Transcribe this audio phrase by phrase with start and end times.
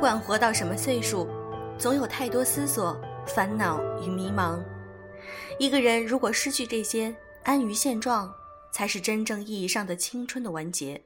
[0.00, 1.28] 不管活到什么岁数，
[1.76, 4.58] 总有太多思索、烦恼与迷茫。
[5.58, 8.32] 一个人如果失去这些，安于现状，
[8.72, 10.98] 才是真正意义上的青春的完结。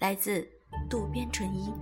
[0.00, 0.46] 来自
[0.90, 1.72] 渡边淳一。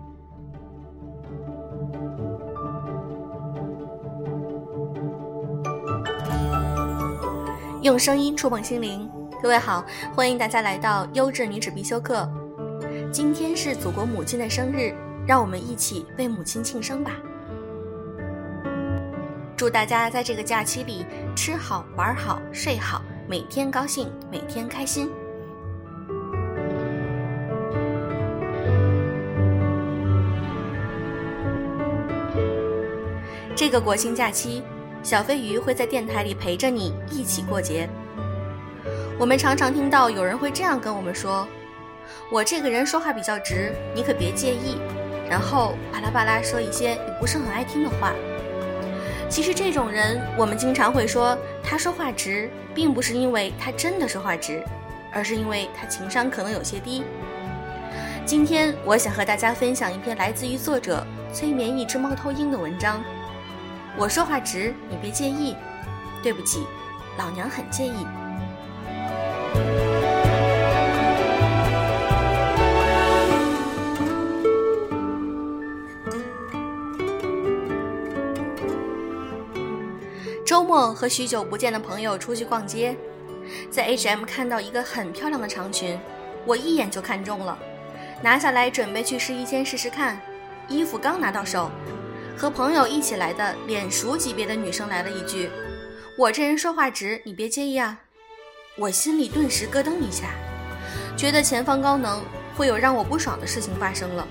[7.83, 9.11] 用声音触碰心灵，
[9.43, 9.85] 各位好，
[10.15, 12.33] 欢迎大家来到优质女子必修课。
[13.13, 14.95] 今天是祖国母亲的生日，
[15.27, 17.13] 让我们一起为母亲庆生吧！
[19.57, 25.11] 祝大家在这个假期里吃好、玩好、睡好，每天高兴，每天开心。
[33.57, 34.63] 这个国庆假期。
[35.03, 37.87] 小飞鱼会在电台里陪着你一起过节。
[39.19, 41.47] 我们常常听到有人会这样跟我们说
[42.33, 44.79] ：“我这个人说话比较直，你可别介意。”
[45.29, 48.13] 然后巴拉巴拉说一些你不是很爱听的话。
[49.29, 54.63] 其实这种人，我们经常会说他说话直，并不是因为他真的说话直，
[55.13, 57.03] 而是因为他情商可能有些低。
[58.25, 63.03] 今天我想和大家分享一篇来自于作者催眠一只猫头鹰的文章。
[63.97, 65.57] 我说话直，你别介意。
[66.23, 66.67] 对不起，
[67.19, 68.07] 老娘很介意。
[80.55, 82.97] 周末和许久不见的朋友出去逛街，
[83.73, 85.99] 在 H&M 看到一个很漂亮的长裙，
[86.47, 87.59] 我一眼就看中了，
[88.23, 90.17] 拿下来准备去试衣间试试看。
[90.69, 91.69] 衣服刚拿到手。
[92.39, 95.51] 和朋友一起来的脸熟级别的女生来了一句
[96.17, 97.99] ：“我这人说话直，你别介意啊。”
[98.79, 100.27] 我心里顿时咯噔一下，
[101.17, 102.23] 觉得前方高能，
[102.57, 104.25] 会有让我不爽的事情发生了。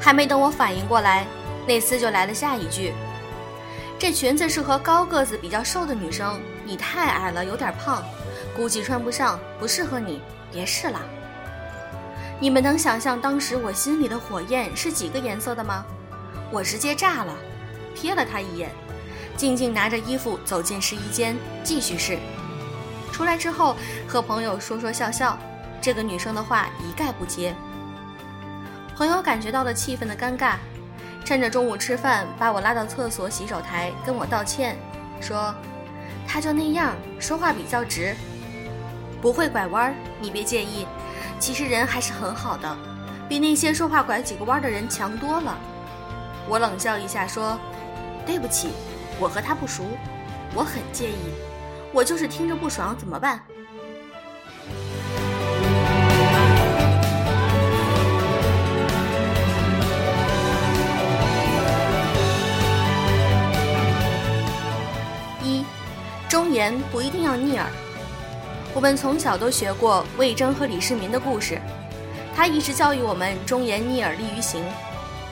[0.00, 1.26] 还没等我反应过来，
[1.66, 2.92] 那厮就来了下一句
[3.98, 8.04] ：“这裙子适合高个子、比较瘦的女生，你太矮了，有点胖，
[8.54, 10.20] 估计穿不上，不适合你，
[10.52, 11.00] 别试了。”
[12.40, 15.86] 你们能想象当时我心里的火焰是几个颜色的吗？
[16.50, 17.34] 我直接炸了，
[17.96, 18.70] 瞥了他一眼，
[19.36, 22.18] 静静拿着衣服走进试衣间，继续试。
[23.12, 25.38] 出来之后和朋友说说笑笑，
[25.80, 27.54] 这个女生的话一概不接。
[28.96, 30.56] 朋友感觉到了气氛的尴尬，
[31.24, 34.76] 趁着中午吃饭把我拉到厕所洗手台跟我道歉，
[35.20, 35.54] 说
[36.28, 38.14] 他就那样说话比较直，
[39.22, 40.86] 不会拐弯，你别介意。
[41.40, 42.76] 其实人还是很好的，
[43.26, 45.58] 比那些说话拐几个弯的人强多了。
[46.46, 47.58] 我冷笑一下，说
[48.26, 48.68] ：“对不起，
[49.18, 49.82] 我和他不熟，
[50.54, 51.32] 我很介意，
[51.90, 53.40] 我就是听着不爽，怎么办？”
[66.34, 67.70] 忠言不一定要逆耳。
[68.74, 71.60] 我们从小都学过魏征和李世民的故事，
[72.34, 74.64] 他一直教育我们忠言逆耳利于行。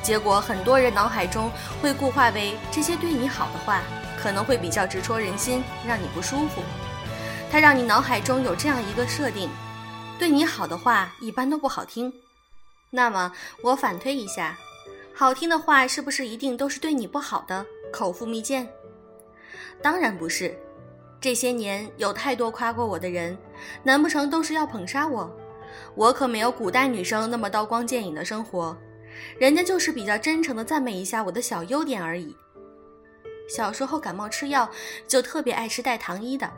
[0.00, 3.82] 结果，很多人脑海中会固化为这些对你好的话，
[4.16, 6.62] 可能会比较直戳人心，让你不舒服。
[7.50, 9.50] 他让你脑海中有这样一个设定：
[10.20, 12.12] 对你好的话一般都不好听。
[12.90, 14.56] 那么，我反推一下，
[15.12, 18.64] 好听的话是不是一定都是对你不好的口腹蜜饯？
[19.82, 20.56] 当然不是。
[21.22, 23.38] 这些年有太多夸过我的人，
[23.84, 25.30] 难不成都是要捧杀我？
[25.94, 28.76] 我可没有古代女生那么刀光剑影的生活。
[29.38, 32.36] 人家就是比较真诚的赞美一下我的小优点而已。
[33.48, 34.68] 小时候感冒吃药，
[35.06, 36.50] 就特别爱吃带糖衣的。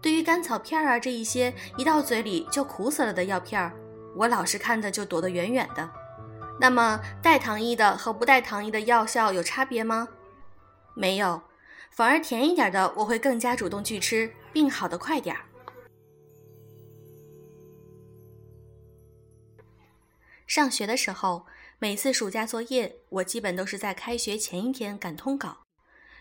[0.00, 3.72] 对于甘草片啊这一些一到嘴里就苦死了的药片儿，
[4.16, 5.88] 我老是看着就躲得远远的。
[6.58, 10.08] 那么带糖衣的和不带糖衣的药效有差别吗？
[10.94, 11.40] 没有，
[11.92, 15.44] 反而甜一点的我会更加主动去吃，病好的快点儿。
[20.46, 21.46] 上学的时候。
[21.78, 25.64] 每次暑假作业，我基本都是在开学前一天赶通稿，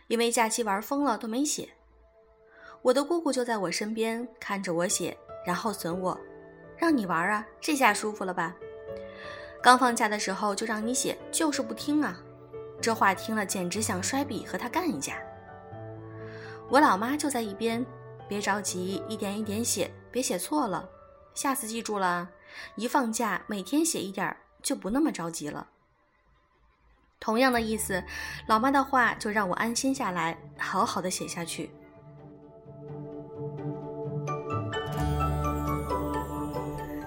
[0.07, 1.69] 因为假期玩疯了都没写。
[2.81, 5.15] 我的姑姑就在我身边看着我写，
[5.45, 6.19] 然后损我
[6.75, 8.55] ：“让你玩啊，这下舒服了吧？
[9.61, 12.19] 刚放假的时候就让你写，就是不听啊！”
[12.81, 15.21] 这话听了简直想摔笔和他干一架。
[16.71, 17.85] 我老妈就在一边
[18.29, 20.89] ：“别着急，一点一点写，别写错了。
[21.33, 22.29] 下次记住了，
[22.75, 25.67] 一放假每天写一点儿。”就不那么着急了。
[27.19, 28.03] 同样的意思，
[28.45, 31.71] 老妈的话就让我安心下来，好好的写下去。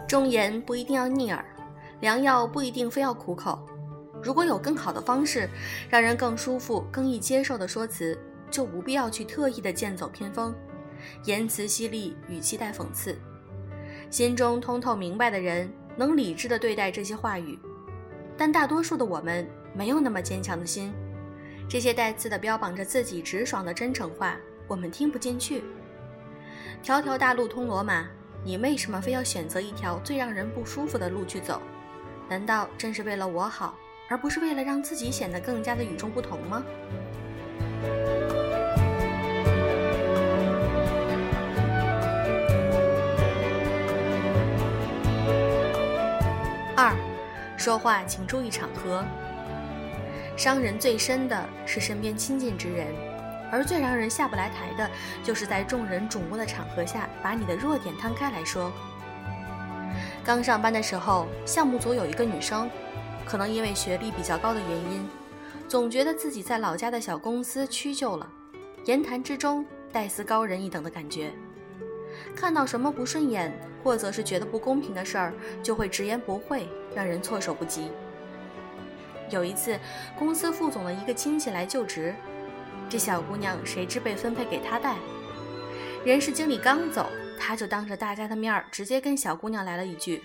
[0.08, 1.44] 忠言不一定要逆耳，
[2.00, 3.64] 良药不一定非要苦口。
[4.20, 5.48] 如果有更好的方式，
[5.88, 8.18] 让人更舒服、更易接受的说辞，
[8.54, 10.54] 就无必要去特意的剑走偏锋，
[11.24, 13.18] 言辞犀利，语气带讽刺。
[14.10, 17.58] 心中通透明白的人，能理智的对待这些话语，
[18.38, 20.94] 但大多数的我们没有那么坚强的心。
[21.68, 24.36] 这些带刺的标榜着自己直爽的真诚话，
[24.68, 25.64] 我们听不进去。
[26.80, 28.06] 条条大路通罗马，
[28.44, 31.60] 你为什么非要选择一条最让人不舒服的路去走？
[32.28, 33.76] 难道真是为了我好，
[34.08, 36.64] 而不是为了让自己显得更加的与众不同吗？
[47.64, 49.02] 说话请注意场合。
[50.36, 52.88] 伤人最深的是身边亲近之人，
[53.50, 54.90] 而最让人下不来台的，
[55.22, 58.70] 就是在众人瞩目的场合下，把你的弱点摊开来说。
[60.22, 62.70] 刚上班的时候，项目组有一个女生，
[63.24, 65.08] 可能因为学历比较高的原因，
[65.66, 68.28] 总觉得自己在老家的小公司屈就了，
[68.84, 71.32] 言谈之中带似高人一等的感觉。
[72.34, 73.52] 看到什么不顺眼，
[73.82, 75.32] 或者是觉得不公平的事儿，
[75.62, 77.90] 就会直言不讳，让人措手不及。
[79.30, 79.78] 有一次，
[80.18, 82.14] 公司副总的一个亲戚来就职，
[82.88, 84.96] 这小姑娘谁知被分配给他带。
[86.04, 87.08] 人事经理刚走，
[87.38, 90.22] 他就当着大家的面儿直接跟小姑娘来了一句：“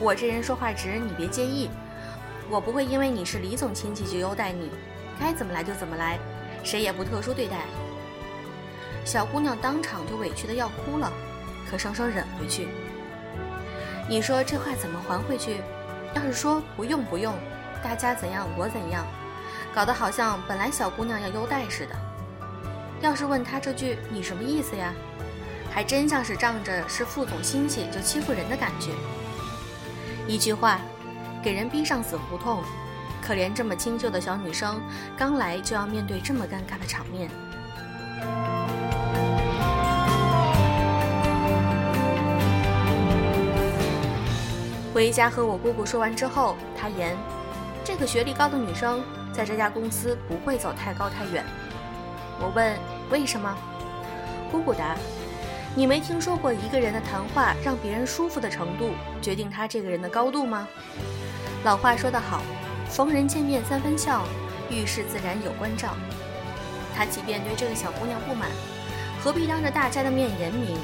[0.00, 1.68] 我这人说话直，你别介意。
[2.48, 4.70] 我不会因为你是李总亲戚就优待你，
[5.20, 6.18] 该怎么来就怎么来，
[6.64, 7.58] 谁也不特殊对待。”
[9.04, 11.12] 小姑娘当场就委屈的要哭了，
[11.70, 12.68] 可生生忍回去。
[14.08, 15.56] 你说这话怎么还回去？
[16.14, 17.34] 要是说不用不用。
[17.82, 19.06] 大家怎样，我怎样，
[19.72, 21.94] 搞得好像本来小姑娘要优待似的。
[23.00, 24.92] 要是问他这句“你什么意思呀”，
[25.72, 28.90] 还真像是仗着是副总亲戚就欺负人的感觉。
[30.26, 30.80] 一句话，
[31.42, 32.62] 给人逼上死胡同。
[33.22, 34.80] 可怜这么清秀的小女生，
[35.16, 37.30] 刚来就要面对这么尴尬的场面。
[45.00, 47.16] 回家和我姑姑说完之后，她言。
[47.82, 49.02] 这个学历高的女生
[49.32, 51.42] 在这家公司不会走太高太远。
[52.38, 53.56] 我问为什么，
[54.52, 54.94] 姑姑答
[55.74, 58.90] ：“你没听说过一个人的谈话让别人舒服的程度
[59.22, 60.68] 决定他这个人的高度吗？
[61.64, 62.42] 老话说得好，
[62.90, 64.26] 逢人见面三分笑，
[64.68, 65.94] 遇事自然有关照。
[66.94, 68.50] 他即便对这个小姑娘不满，
[69.24, 70.76] 何必当着大家的面言明？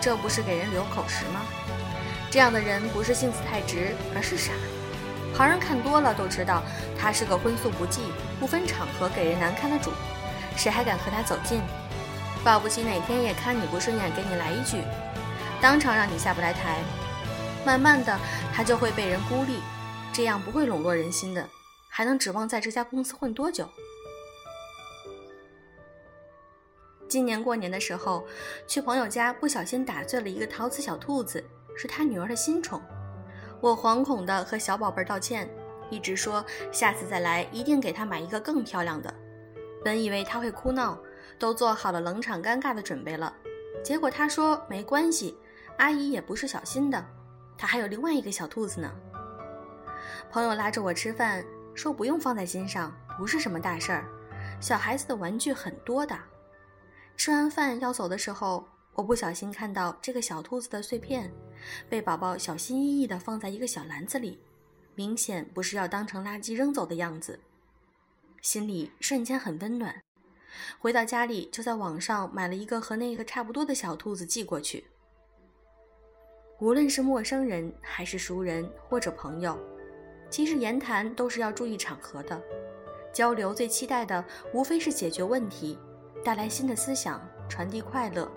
[0.00, 1.42] 这不是给人留口实吗？
[2.30, 4.52] 这样的人不是性子太直，而是傻。”
[5.34, 6.62] 旁人看多了都知道，
[6.98, 8.02] 他是个荤素不忌、
[8.38, 9.90] 不分场合给人难堪的主，
[10.56, 11.60] 谁还敢和他走近？
[12.44, 14.82] 保不齐哪天也看你不顺眼，给你来一句，
[15.60, 16.78] 当场让你下不来台。
[17.64, 18.18] 慢慢的，
[18.52, 19.60] 他就会被人孤立，
[20.12, 21.48] 这样不会笼络人心的，
[21.88, 23.68] 还能指望在这家公司混多久？
[27.08, 28.26] 今年过年的时候，
[28.66, 31.44] 去朋友家，不小心打碎了一个陶瓷小兔子，
[31.76, 32.80] 是他女儿的新宠。
[33.60, 35.48] 我惶恐地和小宝贝道歉，
[35.90, 39.12] 一直说下次再来一定给他买一个更漂亮的。
[39.84, 40.98] 本以为他会哭闹，
[41.38, 43.34] 都做好了冷场尴尬的准备了，
[43.82, 45.36] 结果他说没关系，
[45.78, 47.04] 阿姨也不是小心的，
[47.58, 48.90] 他还有另外一个小兔子呢。
[50.30, 51.44] 朋友拉着我吃饭，
[51.74, 54.04] 说不用放在心上，不是什么大事儿，
[54.60, 56.18] 小孩子的玩具很多的。
[57.16, 58.66] 吃完饭要走的时候。
[58.92, 61.32] 我不小心看到这个小兔子的碎片，
[61.88, 64.38] 被宝宝小心翼翼地放在一个小篮子里，
[64.94, 67.40] 明显不是要当成垃圾扔走的样子，
[68.42, 70.02] 心里瞬间很温暖。
[70.78, 74.84] 回到家里，就在网上买了一个和那个差不多的小兔子寄过去。
[76.58, 79.58] 无论是陌生人还是熟人或者朋友，
[80.28, 82.42] 其实言谈都是要注意场合的。
[83.12, 85.78] 交流最期待的无非是解决问题，
[86.22, 88.30] 带来新的思想，传递快乐。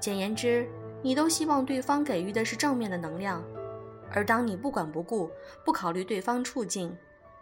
[0.00, 0.68] 简言之，
[1.02, 3.42] 你都希望对方给予的是正面的能量，
[4.12, 5.30] 而当你不管不顾、
[5.64, 6.96] 不考虑对方处境，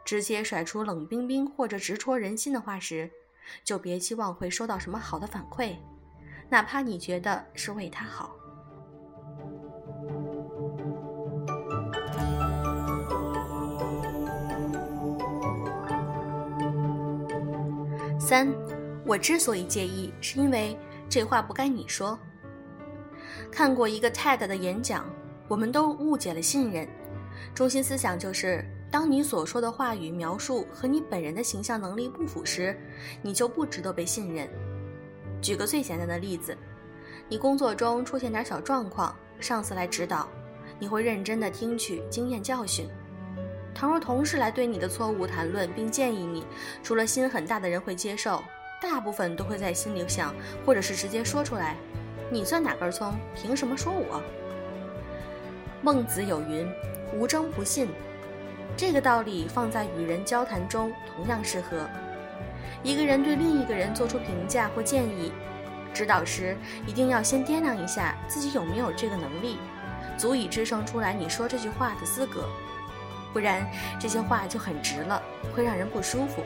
[0.04, 3.10] 直接甩出冷冰冰或者直戳人心的话时，
[3.64, 5.74] 就别期望会收到什么好的反馈，
[6.48, 8.34] 哪怕你觉得是为他好。
[18.20, 18.52] 三，
[19.06, 22.18] 我之所以介意，是因为这话不该你说。
[23.50, 25.04] 看过一个 TED 的演讲，
[25.48, 26.86] 我们都误解了信任。
[27.54, 32.76] 中心思想就是，当你所说的话语描述和你本人的形象能力不符时，
[33.22, 34.48] 你就不值得被信任。
[35.40, 36.56] 举个最简单的例子，
[37.28, 40.28] 你工作中出现点小状况，上司来指导，
[40.78, 42.88] 你会认真的听取经验教训。
[43.74, 46.44] 倘若同事来对你的错误谈论并建议你，
[46.82, 48.42] 除了心很大的人会接受，
[48.82, 50.34] 大部分都会在心里想，
[50.66, 51.76] 或者是直接说出来
[52.30, 53.14] ：“你算哪根葱？
[53.34, 54.22] 凭什么说我？”
[55.82, 56.68] 孟子有云
[57.14, 57.88] ：“无争不信。”
[58.76, 61.88] 这个道理放在与人交谈中同样适合。
[62.82, 65.32] 一个人对另一个人做出评价或建议、
[65.92, 66.56] 指导时，
[66.86, 69.58] 一定要先掂量一下自己有没有这个能力，
[70.16, 72.48] 足以支撑出来你说这句话的资格。
[73.32, 73.66] 不然，
[73.98, 75.20] 这些话就很直了，
[75.54, 76.42] 会让人不舒服。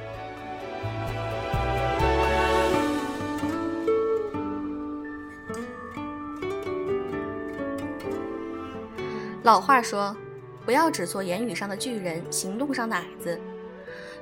[9.44, 10.16] 老话说
[10.64, 13.40] ：“不要只做言语上的巨人，行动上的矮子。”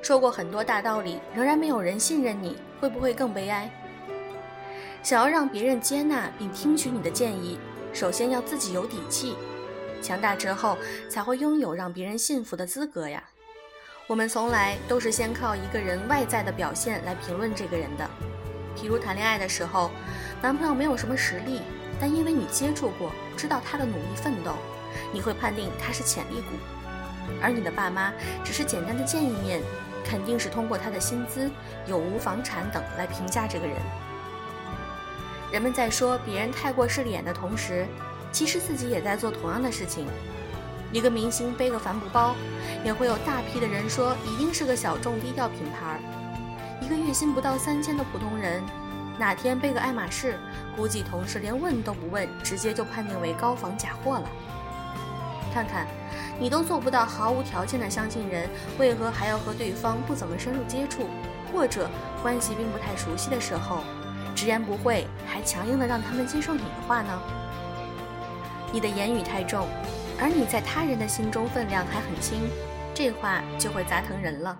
[0.01, 3.71] 说过很多大道理，仍然没有人信任你，会不会更悲哀？
[5.03, 7.59] 想要让别人接纳并听取你的建议，
[7.93, 9.35] 首先要自己有底气，
[10.01, 10.75] 强大之后
[11.07, 13.23] 才会拥有让别人信服的资格呀。
[14.07, 18.09] 我们从来都是先靠一个人外在的表现来评论这个人的。
[18.75, 19.91] 譬如谈恋爱的时候，
[20.41, 21.61] 男朋友没有什么实力，
[21.99, 24.53] 但因为你接触过，知道他的努力奋斗。
[25.11, 26.57] 你会判定他是潜力股，
[27.41, 28.11] 而你的爸妈
[28.43, 29.61] 只是简单的见一面，
[30.03, 31.49] 肯定是通过他的薪资、
[31.85, 33.75] 有无房产等来评价这个人。
[35.51, 37.85] 人们在说别人太过势利眼的同时，
[38.31, 40.07] 其实自己也在做同样的事情。
[40.93, 42.35] 一个明星背个帆布包，
[42.83, 45.99] 也会有大批的人说一定是个小众低调品牌。
[46.81, 48.61] 一个月薪不到三千的普通人，
[49.17, 50.37] 哪天背个爱马仕，
[50.75, 54.29] 估计同事连问都不问，直接就判定为高仿假货了。
[55.53, 55.85] 看看，
[56.39, 61.09] 你都做不到毫无条件的相信人，为何还要和对方不怎么深入接触，
[61.51, 61.89] 或者
[62.21, 63.83] 关系并不太熟悉的时候，
[64.33, 67.21] 直言不讳，还强硬的让他们接受你的话呢？
[68.71, 69.67] 你的言语太重，
[70.19, 72.49] 而你在他人的心中分量还很轻，
[72.93, 74.57] 这话就会砸疼人了。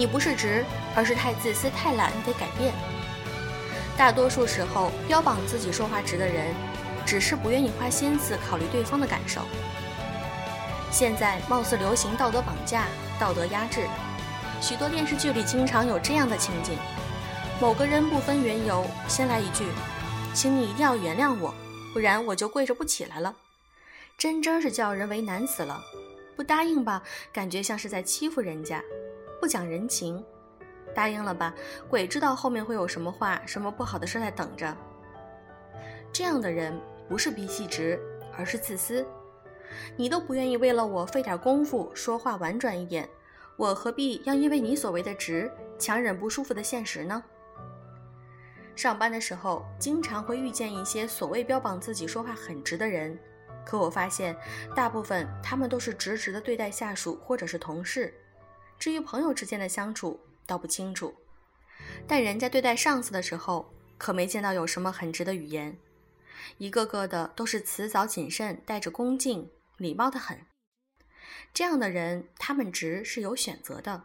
[0.00, 0.64] 你不是直，
[0.96, 2.72] 而是太自私、太懒，得改变。
[3.98, 6.54] 大多数时候，标榜自己说话直的人，
[7.04, 9.42] 只是不愿意花心思考虑对方的感受。
[10.90, 12.86] 现在貌似流行道德绑架、
[13.18, 13.86] 道德压制，
[14.62, 16.78] 许多电视剧里经常有这样的情景：
[17.60, 19.66] 某个人不分缘由，先来一句
[20.32, 21.54] “请你一定要原谅我，
[21.92, 23.36] 不然我就跪着不起来了”，
[24.16, 25.78] 真真是叫人为难死了。
[26.36, 27.02] 不答应吧，
[27.34, 28.82] 感觉像是在欺负人家。
[29.40, 30.22] 不讲人情，
[30.94, 31.54] 答应了吧？
[31.88, 34.76] 鬼知道后面会有什么话，什么不好的事在等着。
[36.12, 36.78] 这样的人
[37.08, 37.98] 不是脾气直，
[38.36, 39.06] 而是自私。
[39.96, 43.08] 你都不愿意为了我费点功夫，说话婉转一点，
[43.56, 47.22] 我何必要因为你所谓的直，强忍不舒服的现实呢？
[48.76, 53.18] 上班的时候，经常会遇见一些所谓标榜自己说话很直的人，
[53.64, 54.36] 可我发现，
[54.74, 58.12] 大部分他们都是直直的对待下属或者是同事。
[58.80, 61.14] 至于朋友之间的相处，倒不清楚，
[62.08, 65.78] 但人家对待上司的时候，可没见到有什么很直的语言，
[66.56, 70.46] 一个个的都是辞藻谨慎，带着恭敬，礼貌的很。
[71.52, 74.04] 这样的人，他们直是有选择的。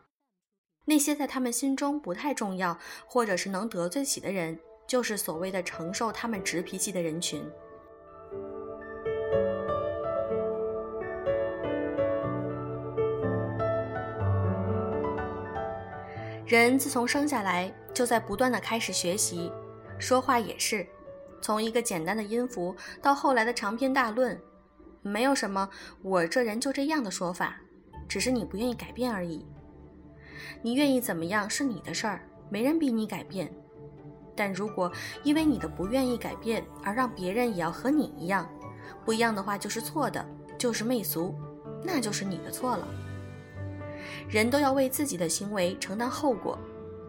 [0.87, 2.77] 那些在他们心中不太重要，
[3.07, 7.49] 或者是能得罪起的人，就是所谓的承受他们直脾气的人群。
[16.45, 19.51] 人自从生下来就在不断的开始学习，
[19.97, 20.85] 说话也是，
[21.41, 24.39] 从一个简单的音符到后来的长篇大论，
[25.01, 25.67] 没有什么
[26.03, 27.59] 我这人就这样的说法，
[28.07, 29.43] 只是你不愿意改变而已。
[30.61, 33.51] 你愿意怎么样是你的事儿，没人逼你改变。
[34.35, 34.91] 但如果
[35.23, 38.47] 因为你的不愿意改变而让别人也要和你一样，
[39.03, 40.23] 不一样的话就是错的，
[40.59, 41.33] 就是媚俗，
[41.83, 42.87] 那就是你的错了。
[44.29, 46.57] 人都要为自己的行为承担后果，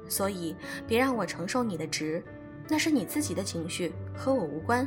[0.08, 0.54] 所以
[0.86, 2.22] 别让我承受你的直，
[2.68, 4.86] 那是你自己的情绪，和我无关。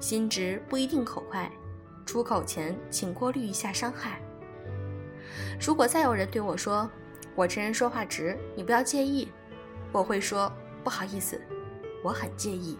[0.00, 1.50] 心直不一定口快，
[2.06, 4.20] 出口前请过滤一下伤害。
[5.60, 6.88] 如果再有人对我说
[7.34, 9.28] 我这人说话直，你不要介意，
[9.92, 10.52] 我会说
[10.84, 11.40] 不好意思，
[12.02, 12.78] 我很介意。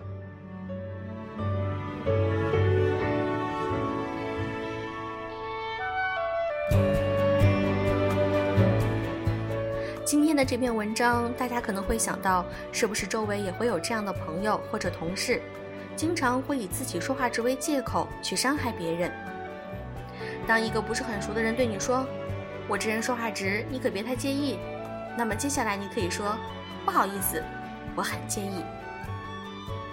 [10.08, 15.38] 今天的这篇文章，大家可能会想到，是不是周围也会有这样的朋友或者同事，
[15.94, 19.12] 经常会以自己说话直为借口去伤害别人。
[20.46, 22.06] 当一个不是很熟的人对你说
[22.66, 24.58] ：“我这人说话直，你可别太介意。”
[25.14, 26.34] 那么接下来你可以说
[26.86, 27.44] ：“不好意思，
[27.94, 28.64] 我很介意。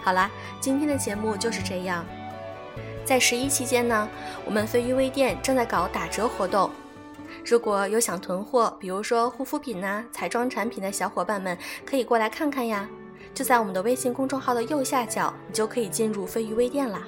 [0.01, 0.31] 好啦，
[0.61, 2.05] 今天的节目就是这样。
[3.03, 4.07] 在十一期间呢，
[4.45, 6.71] 我们飞鱼微店正在搞打折活动。
[7.45, 12.89] 如果有想囤货，比如说护肤品呐、彩妆产品的小伙伴们，可以过来看看呀。
[13.35, 17.03] 就在我们的微信公众号的右下角，你就可以进入飞鱼微店啦。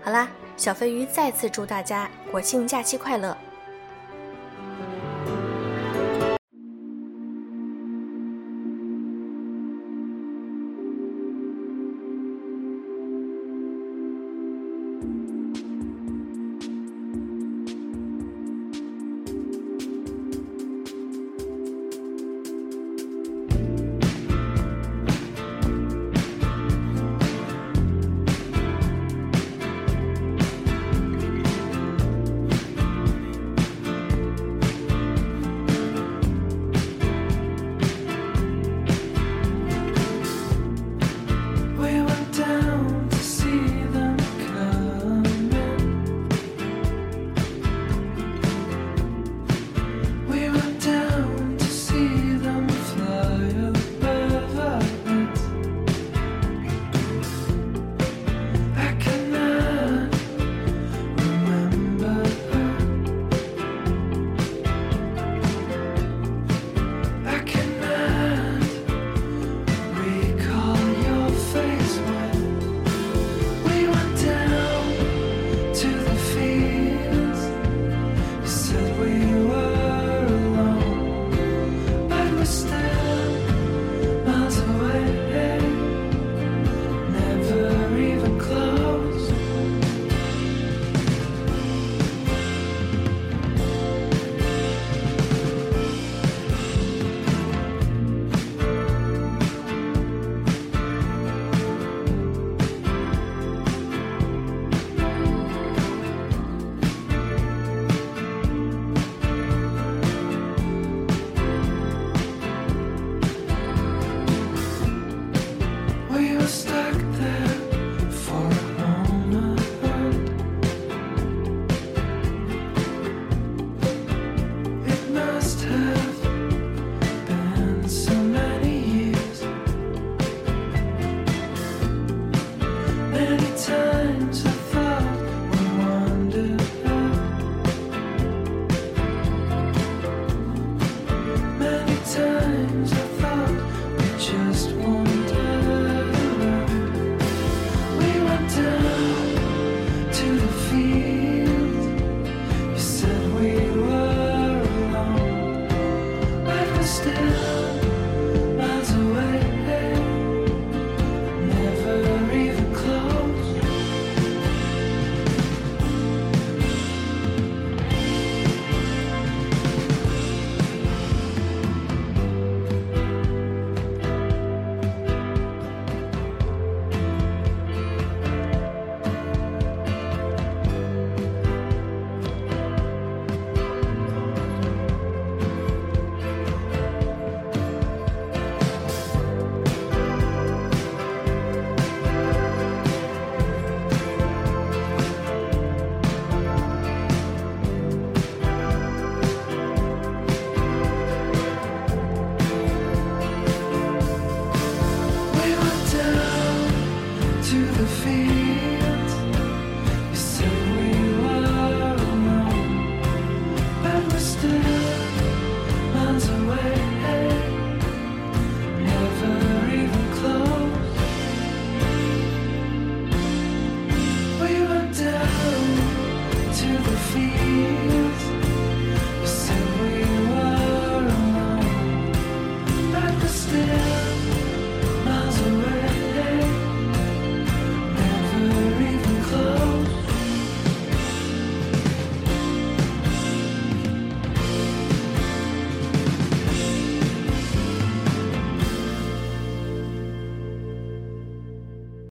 [0.00, 3.36] 好啦，小飞鱼再次祝大家国庆假期快乐